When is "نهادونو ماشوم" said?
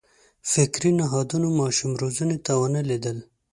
0.99-1.91